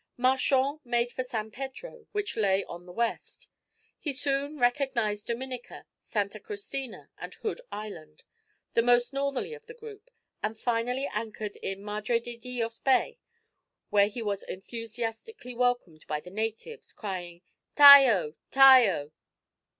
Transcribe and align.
Marchand 0.17 0.79
made 0.83 1.11
for 1.13 1.21
San 1.21 1.51
Pedro, 1.51 2.07
which 2.11 2.35
lay 2.35 2.63
on 2.63 2.87
the 2.87 2.91
west. 2.91 3.47
He 3.99 4.13
soon 4.13 4.57
recognized 4.57 5.27
Dominica, 5.27 5.85
Santa 5.99 6.39
Cristina, 6.39 7.11
and 7.19 7.35
Hood 7.35 7.61
Island, 7.71 8.23
the 8.73 8.81
most 8.81 9.13
northerly 9.13 9.53
of 9.53 9.67
the 9.67 9.75
group, 9.75 10.09
and 10.41 10.57
finally 10.57 11.05
anchored 11.13 11.55
in 11.57 11.83
Madre 11.83 12.19
de 12.19 12.35
Dios 12.35 12.79
Bay, 12.79 13.19
where 13.91 14.07
he 14.07 14.23
was 14.23 14.41
enthusiastically 14.41 15.53
welcomed 15.53 16.07
by 16.07 16.19
the 16.19 16.31
natives, 16.31 16.93
crying 16.93 17.43
"Tayo, 17.75 18.33
Tayo." 18.51 19.11